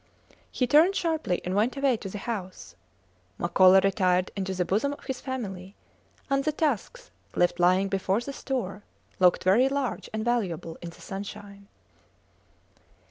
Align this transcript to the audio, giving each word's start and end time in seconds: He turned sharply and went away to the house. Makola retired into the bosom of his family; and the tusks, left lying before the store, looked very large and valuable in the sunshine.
He 0.49 0.65
turned 0.65 0.95
sharply 0.95 1.41
and 1.45 1.53
went 1.53 1.77
away 1.77 1.95
to 1.97 2.09
the 2.09 2.17
house. 2.17 2.73
Makola 3.39 3.83
retired 3.83 4.31
into 4.35 4.55
the 4.55 4.65
bosom 4.65 4.93
of 4.93 5.03
his 5.05 5.21
family; 5.21 5.75
and 6.27 6.43
the 6.43 6.51
tusks, 6.51 7.11
left 7.35 7.59
lying 7.59 7.87
before 7.87 8.19
the 8.19 8.33
store, 8.33 8.81
looked 9.19 9.43
very 9.43 9.69
large 9.69 10.09
and 10.11 10.25
valuable 10.25 10.75
in 10.81 10.89
the 10.89 11.01
sunshine. 11.01 11.67